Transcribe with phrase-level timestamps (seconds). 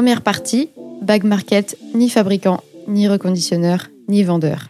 [0.00, 0.70] Première partie,
[1.02, 4.68] Bag Market, ni fabricant, ni reconditionneur, ni vendeur.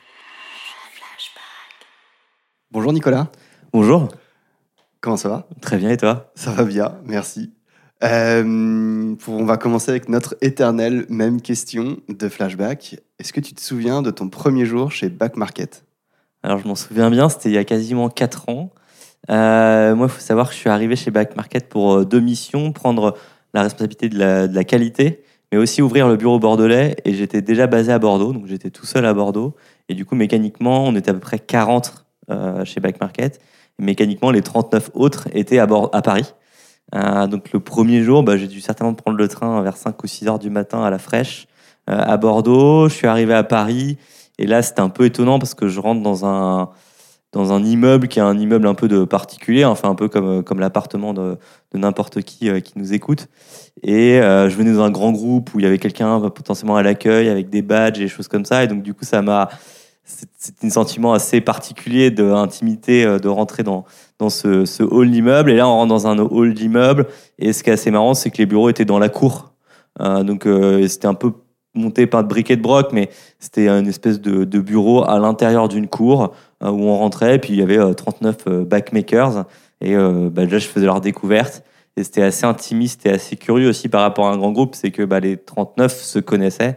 [2.73, 3.29] Bonjour Nicolas,
[3.73, 4.09] Bonjour,
[5.01, 5.47] comment ça va?
[5.61, 6.33] Très bien et toi?
[6.35, 7.53] Ça va bien, merci.
[8.03, 12.97] Euh, pour- on va commencer avec notre éternelle même question de flashback.
[13.21, 15.85] Est-ce que tu te souviens de ton premier jour chez Back Market?
[16.43, 18.73] Alors je m'en souviens bien, c'était il y a quasiment 4 ans.
[19.31, 22.19] Euh, moi, il faut savoir que je suis arrivé chez Back Market pour euh, deux
[22.21, 23.17] missions, prendre
[23.55, 25.23] la responsabilité de la, qualité,
[25.53, 26.97] mais aussi ouvrir le bureau bordelais.
[27.05, 29.55] Et j'étais déjà basé à Bordeaux, donc j'étais tout seul à Bordeaux.
[29.89, 33.41] Et du coup, mécaniquement, on était à peu près 40 euh, chez Back Market.
[33.79, 36.35] Et mécaniquement, les 39 autres étaient à Paris.
[36.95, 40.07] Euh, donc le premier jour, bah, j'ai dû certainement prendre le train vers 5 ou
[40.07, 41.47] 6 heures du matin à la fraîche
[41.89, 42.89] euh, à Bordeaux.
[42.89, 43.97] Je suis arrivé à Paris.
[44.39, 46.71] Et là, c'était un peu étonnant parce que je rentre dans un,
[47.33, 50.43] dans un immeuble qui est un immeuble un peu de particulier, enfin un peu comme,
[50.43, 51.39] comme l'appartement de,
[51.75, 53.29] n'importe qui euh, qui nous écoute.
[53.83, 56.77] Et euh, je venais dans un grand groupe où il y avait quelqu'un bah, potentiellement
[56.77, 58.65] à l'accueil avec des badges et des choses comme ça.
[58.65, 59.49] Et donc, du coup, ça m'a.
[60.05, 60.29] c'est-
[60.65, 63.85] un sentiment assez particulier d'intimité de rentrer dans,
[64.19, 65.51] dans ce, hall d'immeuble.
[65.51, 67.07] Et là, on rentre dans un hall d'immeuble.
[67.39, 69.51] Et ce qui est assez marrant, c'est que les bureaux étaient dans la cour.
[70.01, 71.33] Euh, donc, euh, c'était un peu
[71.75, 75.89] monté par de briquet de broc, mais c'était une espèce de, bureau à l'intérieur d'une
[75.89, 76.29] cour euh,
[76.69, 77.39] où on rentrait.
[77.39, 79.47] Puis il y avait euh, 39 euh, backmakers.
[79.81, 81.65] Et euh, bah, déjà, je faisais leur découverte.
[81.97, 84.75] Et c'était assez intimiste et assez curieux aussi par rapport à un grand groupe.
[84.75, 86.77] C'est que bah, les 39 se connaissaient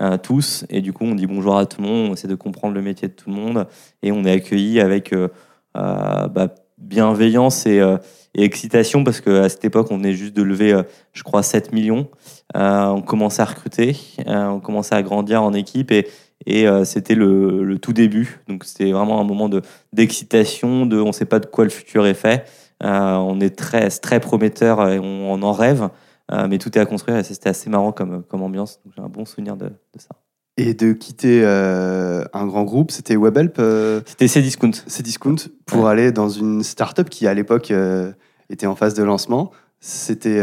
[0.00, 0.64] euh, tous.
[0.70, 2.10] Et du coup, on dit bonjour à tout le monde.
[2.10, 3.66] On essaie de comprendre le métier de tout le monde.
[4.02, 5.28] Et on est accueilli avec euh,
[5.76, 7.96] euh, bah, bienveillance et, euh,
[8.36, 12.08] excitation parce qu'à cette époque, on venait juste de lever, euh, je crois, 7 millions.
[12.56, 13.96] Euh, on commençait à recruter,
[14.26, 16.08] euh, on commençait à grandir en équipe et,
[16.46, 18.40] et euh, c'était le, le tout début.
[18.48, 21.70] Donc c'était vraiment un moment de d'excitation, de on ne sait pas de quoi le
[21.70, 22.44] futur est fait.
[22.82, 25.88] Euh, on est très très prometteur et on, on en rêve,
[26.32, 28.80] euh, mais tout est à construire et c'était assez marrant comme, comme ambiance.
[28.84, 30.08] Donc j'ai un bon souvenir de, de ça.
[30.56, 34.70] Et de quitter euh, un grand groupe, c'était Webhelp, euh, C'était Cdiscount.
[34.86, 38.12] Cdiscount, pour aller dans une start-up qui à l'époque euh,
[38.50, 39.50] était en phase de lancement.
[39.80, 40.40] C'était,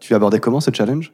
[0.00, 1.12] tu abordais comment ce challenge?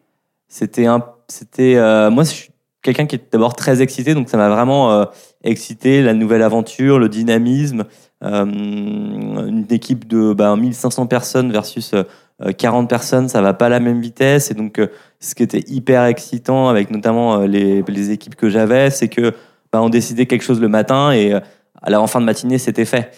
[0.49, 1.77] C'était un, c'était
[2.11, 2.48] moi je
[2.83, 5.05] quelqu'un qui est d'abord très excité, donc ça m'a vraiment euh,
[5.43, 7.85] excité la nouvelle aventure, le dynamisme,
[8.23, 13.69] euh, une équipe de bah, 1500 personnes versus euh, 40 personnes, ça va pas à
[13.69, 14.89] la même vitesse et donc euh,
[15.21, 19.35] ce qui était hyper excitant avec notamment euh, les, équipes que j'avais, c'est que
[19.73, 21.41] bah, on décidait quelque chose le matin et euh,
[21.83, 23.11] à la en fin de matinée c'était fait.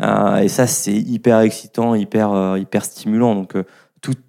[0.00, 3.34] Euh, et ça c'est hyper excitant, hyper euh, hyper stimulant.
[3.34, 3.64] Donc euh,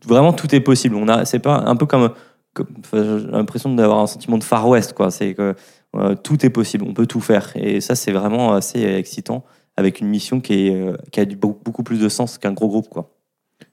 [0.06, 0.96] vraiment tout est possible.
[0.96, 2.12] On a, c'est pas un peu comme,
[2.94, 5.12] j'ai l'impression d'avoir un sentiment de Far West, quoi.
[5.12, 5.56] C'est que
[5.96, 7.52] euh, tout est possible, on peut tout faire.
[7.56, 9.44] Et ça, c'est vraiment assez excitant
[9.78, 12.68] avec une mission qui, est, euh, qui a du, beaucoup, plus de sens qu'un gros
[12.68, 13.12] groupe, quoi.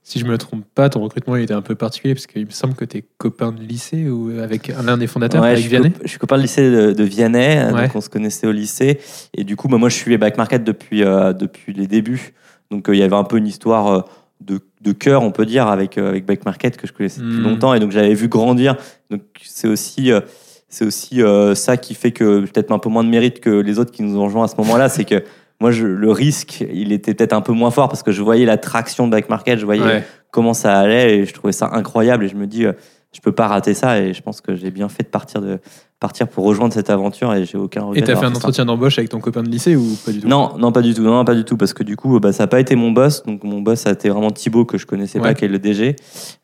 [0.02, 2.50] Si je me trompe pas, ton recrutement il était un peu particulier parce qu'il me
[2.50, 5.62] semble que tu es copain de lycée ou avec l'un des fondateurs, Ouais, avec je,
[5.62, 5.91] suis Vianney.
[5.92, 7.82] cop- je suis copain de lycée de, de Vianney, Ouais.
[7.82, 9.00] donc on se connaissait au lycée.
[9.34, 12.34] Et du coup, bah, moi, je suis back market depuis, euh, depuis les débuts.
[12.70, 14.06] Donc, il y avait un peu une histoire
[14.41, 17.38] de, de cœur, on peut dire, avec, euh, avec back market que je connaissais depuis
[17.38, 17.42] Mm.
[17.42, 17.74] longtemps.
[17.74, 18.76] Et donc, j'avais vu grandir.
[19.10, 20.20] Donc, c'est aussi, euh,
[20.69, 23.78] c'est aussi euh, ça qui fait que peut-être un peu moins de mérite que les
[23.78, 24.88] autres qui nous ont rejoints à ce moment-là.
[24.88, 25.22] c'est que
[25.60, 28.44] moi, je, le risque, il était peut-être un peu moins fort parce que je voyais
[28.44, 30.04] la traction de back market, je voyais Ouais.
[30.30, 32.72] comment ça allait et je trouvais ça incroyable et je me dis euh,
[33.12, 35.59] je peux pas rater ça et je pense que j'ai bien fait de partir de
[35.99, 38.00] partir pour rejoindre cette aventure et j'ai aucun regret.
[38.00, 40.28] Et t'as fait un entretien d'embauche avec ton copain de lycée ou pas du tout?
[40.28, 42.43] Non, non pas du tout, non pas du tout parce que du coup bah, ça
[42.43, 44.87] n'a pas été mon boss donc mon boss ça a été vraiment Thibaut que je
[44.87, 45.97] connaissais pas qui est le DG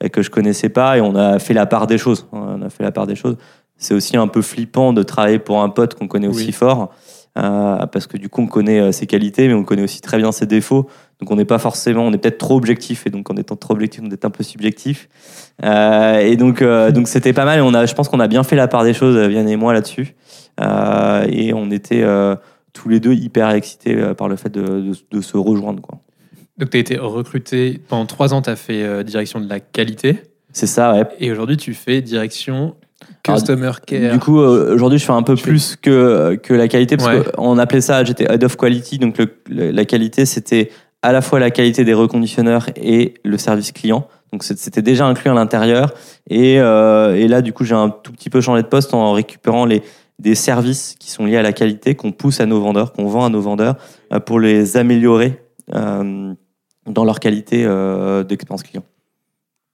[0.02, 2.26] et que je connaissais pas et on a fait la part des choses.
[2.32, 3.36] On a fait la part des choses.
[3.76, 6.52] C'est aussi un peu flippant de travailler pour un pote qu'on connaît aussi Oui.
[6.52, 6.90] fort
[7.34, 10.32] parce que du coup on connaît euh, ses qualités mais on connaît aussi très bien
[10.32, 10.88] ses défauts.
[11.20, 13.74] Donc on n'est pas forcément, on est peut-être trop objectif et donc en étant trop
[13.74, 15.08] objectif, on est un peu subjectif.
[15.64, 17.58] Euh, et donc euh, donc c'était pas mal.
[17.60, 19.56] Et on a, je pense qu'on a bien fait la part des choses, Vianney et
[19.56, 20.14] moi là-dessus.
[20.60, 22.36] Euh, et on était euh,
[22.72, 25.80] tous les deux hyper excités euh, par le fait de, de, de se rejoindre.
[25.80, 25.98] Quoi.
[26.58, 29.60] Donc tu as été recruté pendant trois ans, tu as fait euh, direction de la
[29.60, 30.22] qualité
[30.52, 31.04] C'est ça, ouais.
[31.18, 32.74] et aujourd'hui tu fais direction
[33.26, 34.12] Alors, customer care.
[34.12, 37.08] Du coup, euh, aujourd'hui, je fais un peu fais- plus que, que la qualité, parce
[37.08, 37.22] Ouais.
[37.36, 40.70] qu'on appelait ça, j'étais head of quality, donc le- le- la qualité, c'était
[41.02, 44.06] à la fois la qualité des reconditionneurs et le service client.
[44.32, 45.92] Donc c'était déjà inclus à l'intérieur.
[46.30, 49.12] Et, euh, et là, du coup, j'ai un tout petit peu changé de poste en
[49.12, 49.82] récupérant les,
[50.18, 53.24] des services qui sont liés à la qualité, qu'on pousse à nos vendeurs, qu'on vend
[53.24, 53.76] à nos vendeurs,
[54.12, 55.42] euh, pour les améliorer
[55.74, 56.32] euh,
[56.86, 58.84] dans leur qualité euh, d'expérience client.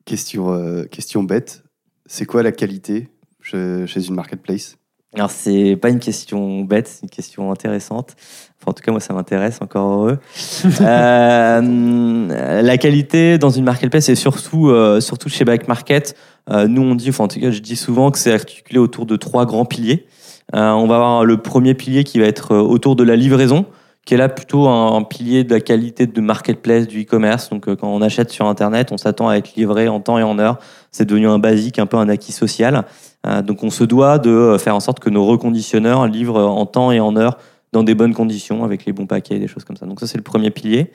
[0.05, 1.63] Question, euh, question bête.
[2.07, 3.09] C'est quoi la qualité
[3.49, 4.77] chez, une marketplace
[5.15, 8.15] Alors, c'est pas une question bête, c'est une question intéressante.
[8.61, 10.19] Enfin, en tout cas, moi, ça m'intéresse, encore heureux.
[10.81, 16.15] Euh, la qualité dans une marketplace et surtout, euh, surtout chez Back Market,
[16.51, 19.05] Euh, nous, on dit, enfin, en tout cas, je dis souvent que c'est articulé autour
[19.05, 20.07] de trois grands piliers.
[20.55, 23.67] On va avoir le premier pilier qui va être autour de la livraison,
[24.09, 27.51] qui est là plutôt un, un pilier de la qualité de marketplace du e-commerce.
[27.51, 30.23] Donc, euh, quand on achète sur Internet, on s'attend à être livré en temps et
[30.23, 30.59] en heure.
[30.93, 32.87] C'est devenu un basique, un peu un acquis social.
[33.27, 36.65] Euh, donc, on se doit de euh, faire en sorte que nos reconditionneurs livrent en
[36.65, 37.37] temps et en heure
[37.73, 39.85] dans des bonnes conditions, avec les bons paquets et des choses comme ça.
[39.85, 40.91] Donc, ça, c'est le premier pilier.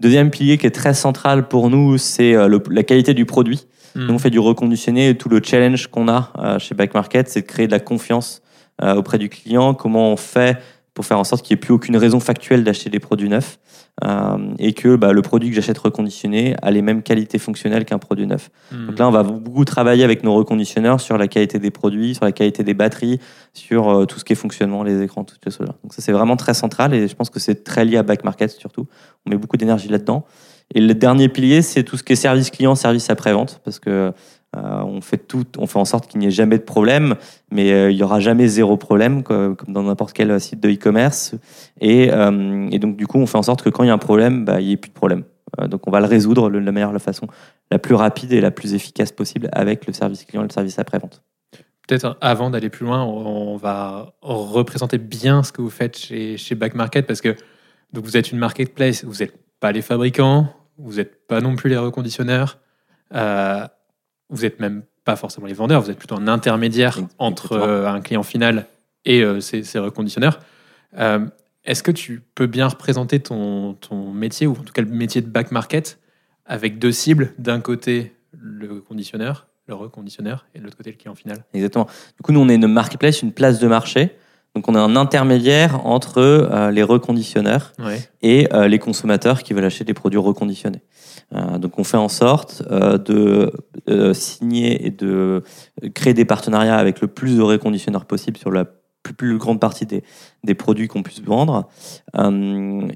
[0.00, 3.68] Deuxième pilier qui est très central pour nous, c'est la qualité du produit.
[3.94, 4.08] Hmm.
[4.08, 7.28] Nous, on fait du reconditionné et tout le challenge qu'on a euh, chez Back Market,
[7.28, 8.42] c'est de créer de la confiance
[8.82, 9.72] auprès du client.
[9.72, 10.58] Comment on fait
[10.96, 13.58] pour faire en sorte qu'il n'y ait plus aucune raison factuelle d'acheter des produits neufs
[14.02, 17.98] euh, et que bah, le produit que j'achète reconditionné a les mêmes qualités fonctionnelles qu'un
[17.98, 18.50] produit neuf.
[18.72, 18.86] Hmm.
[18.86, 22.24] Donc là, on va beaucoup travailler avec nos reconditionneurs sur la qualité des produits, sur
[22.24, 23.20] la qualité des batteries,
[23.52, 25.74] sur euh, tout ce qui est fonctionnement, les écrans, toutes ces choses-là.
[25.82, 28.24] Donc ça, c'est vraiment très central et je pense que c'est très lié à Back
[28.24, 28.86] Market surtout.
[29.26, 30.24] On met beaucoup d'énergie là-dedans.
[30.74, 34.12] Et le dernier pilier, c'est tout ce qui est service client, service après-vente, parce que
[34.56, 37.14] euh, on fait tout, on fait en sorte qu'il n'y ait jamais de problème,
[37.50, 41.34] mais euh, il y aura jamais zéro problème, comme dans n'importe quel site de e-commerce.
[41.80, 43.98] Et, euh, donc du coup, on fait en sorte que quand il y a un
[43.98, 45.24] problème, bah, il n'y ait plus de problème.
[45.60, 47.26] Euh, donc on va le résoudre de la meilleure la façon
[47.70, 50.78] la plus rapide et la plus efficace possible avec le service client et le service
[50.78, 51.22] après-vente.
[51.86, 56.56] Peut-être avant d'aller plus loin, on va représenter bien ce que vous faites chez, chez
[56.56, 57.36] Back Market parce que
[57.92, 61.70] donc vous êtes une marketplace, vous n'êtes pas les fabricants, vous n'êtes pas non plus
[61.70, 62.58] les reconditionneurs,
[63.14, 63.66] euh,
[64.28, 67.14] vous n'êtes même pas forcément les vendeurs, vous êtes plutôt un intermédiaire Exactement.
[67.18, 68.66] entre euh, un client final
[69.04, 70.40] et euh, ses, ses reconditionneurs.
[71.64, 75.20] Est-ce que tu peux bien représenter ton, ton métier, ou en tout cas le métier
[75.20, 75.98] de Back Market,
[76.44, 77.34] avec deux cibles?
[77.38, 81.86] D'un côté, le conditionneur, le reconditionneur, et de l'autre côté, le client final Exactement.
[82.16, 84.16] Du coup, nous, on est une marketplace, une place de marché.
[84.56, 88.00] Donc, on est un intermédiaire entre euh, les reconditionneurs Ouais.
[88.22, 90.80] et euh, les consommateurs qui veulent acheter des produits reconditionnés.
[91.34, 93.52] Euh, donc, on fait en sorte de
[94.14, 95.42] signer et de
[95.94, 98.64] créer des partenariats avec le plus de reconditionneurs possible sur la
[99.02, 100.02] plus, plus grande partie des,
[100.42, 101.68] des produits qu'on puisse vendre.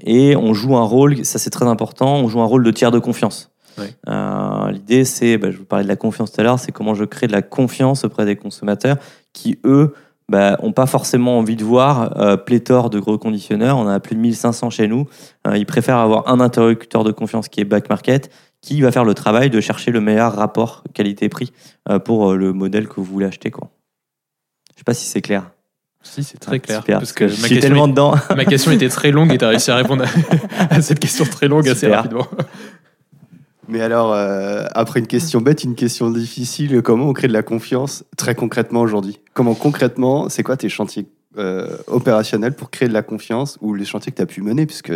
[0.03, 2.89] Et on joue un rôle, ça c'est très important, on joue un rôle de tiers
[2.91, 3.51] de confiance.
[3.77, 3.93] Ouais.
[4.09, 6.95] Euh, L'idée, c'est, bah, je vous parlais de la confiance tout à l'heure, c'est comment
[6.95, 8.97] je crée de la confiance auprès des consommateurs
[9.31, 9.93] qui, eux,
[10.31, 13.77] bah, ont pas forcément envie de voir euh, pléthore de gros conditionneurs.
[13.77, 15.07] On en a plus de 1500 chez nous.
[15.45, 18.31] Euh, ils préfèrent avoir un interlocuteur de confiance qui est Back Market,
[18.61, 21.51] qui va faire le travail de chercher le meilleur rapport qualité-prix
[21.89, 23.51] euh, pour le modèle que vous voulez acheter.
[23.51, 23.69] Quoi.
[24.73, 25.51] Je sais pas si c'est clair.
[26.01, 26.79] Si, c'est très Ah, clair.
[26.79, 28.15] Super, parce que je ma suis tellement dedans.
[28.35, 31.25] ma question était très longue et tu as réussi à répondre à, à cette question
[31.25, 32.25] très longue assez rapidement.
[33.71, 37.41] Mais alors, euh, après une question bête, une question difficile, comment on crée de la
[37.41, 39.20] confiance très concrètement aujourd'hui?
[39.33, 41.05] Comment concrètement, c'est quoi tes chantiers
[41.37, 44.65] euh, opérationnels pour créer de la confiance ou les chantiers que tu as pu mener
[44.65, 44.91] puisque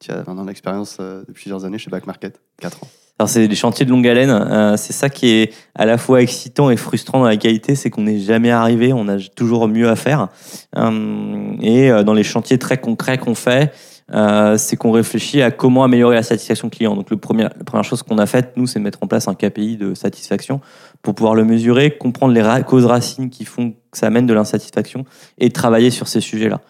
[0.00, 2.88] tu as maintenant l'expérience euh, de plusieurs années chez Back Market, 4 ans.
[3.20, 4.30] Alors c'est des chantiers de longue haleine.
[4.30, 7.88] Euh, c'est ça qui est à la fois excitant et frustrant dans la qualité, c'est
[7.88, 10.28] qu'on n'est jamais arrivé, on a toujours mieux à faire.
[10.74, 13.72] Et dans les chantiers très concrets qu'on fait,
[14.14, 16.94] euh, c'est qu'on réfléchit à comment améliorer la satisfaction client.
[16.94, 19.28] Donc le premier, la première chose qu'on a faite, nous, c'est de mettre en place
[19.28, 20.60] un KPI de satisfaction
[21.02, 25.04] pour pouvoir le mesurer, comprendre les causes racines qui font que ça amène de l'insatisfaction
[25.38, 26.60] et travailler sur ces sujets-là.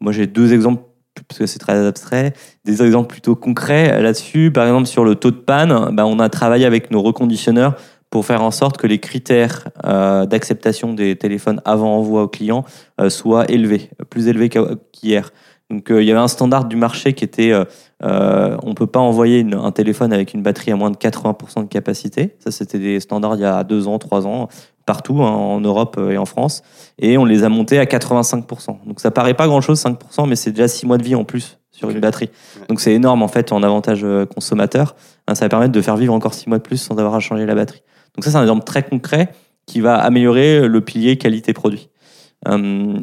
[0.00, 0.82] Moi, j'ai deux exemples
[1.28, 2.34] parce que c'est très abstrait
[2.64, 4.50] des exemples plutôt concrets là-dessus.
[4.50, 7.74] Par exemple, sur le taux de panne, bah, on a travaillé avec nos reconditionneurs
[8.10, 12.64] pour faire en sorte que les critères euh, d'acceptation des téléphones avant envoi au client
[13.00, 14.48] euh, soient élevés, plus élevés
[14.92, 15.32] qu'hier.
[15.70, 17.64] Donc euh, il y avait un standard du marché qui était euh,
[18.04, 21.62] euh, on peut pas envoyer une- un téléphone avec une batterie à moins de 80%
[21.62, 22.36] de capacité.
[22.38, 24.48] Ça c'était des standards il y a deux ans, trois ans
[24.86, 26.62] partout hein, en Europe et en France
[27.00, 28.86] et on les a montés à 85%.
[28.86, 31.58] Donc ça paraît pas grand-chose 5% mais c'est déjà six mois de vie en plus
[31.72, 32.30] sur une batterie.
[32.60, 32.66] Ouais.
[32.68, 34.94] Donc c'est énorme en fait en avantage consommateur.
[35.26, 37.20] Hein, ça va permettre de faire vivre encore six mois de plus sans avoir à
[37.20, 37.82] changer la batterie.
[38.14, 39.30] Donc ça c'est un exemple très concret
[39.66, 41.88] qui va améliorer le pilier qualité produit.
[41.88, 41.95] Hum,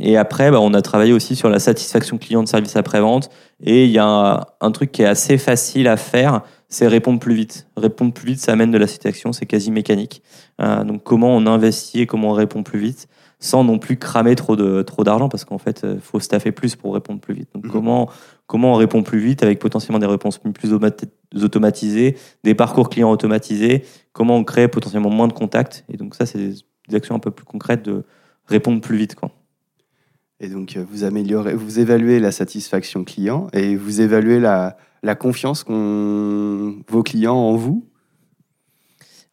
[0.01, 3.29] et après, bah, on a travaillé aussi sur la satisfaction client de service après-vente.
[3.61, 7.19] Et il y a un, un truc qui est assez facile à faire, c'est répondre
[7.19, 7.67] plus vite.
[7.77, 10.21] Répondre plus vite, ça amène de la satisfaction, c'est quasi mécanique.
[10.61, 13.07] Euh, donc comment on investit et comment on répond plus vite
[13.39, 16.77] sans non plus cramer trop de trop d'argent parce qu'en fait, il faut staffer plus
[16.77, 17.49] pour répondre plus vite.
[17.53, 17.71] Donc Mhm.
[17.71, 18.09] comment
[18.47, 21.09] comment on répond plus vite avec potentiellement des réponses plus automati-
[21.41, 23.83] automatisées, des parcours clients automatisés,
[24.13, 25.83] comment on crée potentiellement moins de contacts?
[25.89, 26.53] Et donc ça, c'est des,
[26.87, 28.03] des actions un peu plus concrètes de
[28.47, 29.15] répondre plus vite.
[29.15, 29.31] Quoi.
[30.39, 35.15] Et donc, euh, vous améliorez, vous évaluez la satisfaction client et vous évaluez la, la
[35.15, 37.85] confiance qu'ont vos clients en vous?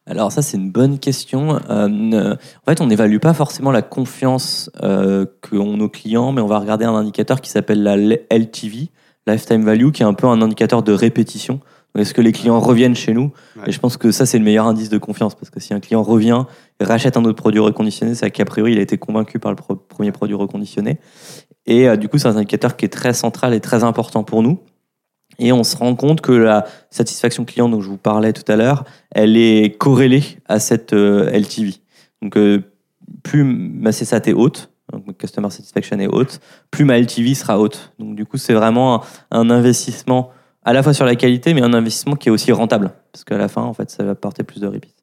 [0.07, 1.59] Alors ça, c'est une bonne question.
[1.69, 6.47] Euh, en fait, on n'évalue pas forcément la confiance euh, qu'ont nos clients, mais on
[6.47, 8.89] va regarder un indicateur qui s'appelle la LTV,
[9.27, 11.59] Lifetime Value, qui est un peu un indicateur de répétition.
[11.97, 13.63] Est-ce que les clients reviennent chez nous Ouais.
[13.67, 15.35] Et je pense que ça, c'est le meilleur indice de confiance.
[15.35, 16.45] Parce que si un client revient
[16.79, 19.55] et rachète un autre produit reconditionné, c'est qu'a priori, il a été convaincu par le
[19.57, 20.99] pro- premier produit reconditionné.
[21.65, 24.41] Et euh, du coup, c'est un indicateur qui est très central et très important pour
[24.41, 24.59] nous.
[25.39, 28.55] Et on se rend compte que la satisfaction client dont je vous parlais tout à
[28.55, 31.75] l'heure, elle est corrélée à cette euh, LTV.
[32.21, 32.61] Donc, euh,
[33.23, 37.59] plus ma CSAT est haute, donc ma Customer Satisfaction est haute, plus ma LTV sera
[37.59, 37.93] haute.
[37.99, 40.29] Donc, du coup, c'est vraiment un, un investissement
[40.63, 42.91] à la fois sur la qualité, mais un investissement qui est aussi rentable.
[43.11, 45.00] Parce qu'à la fin, en fait, ça va porter plus de repeat.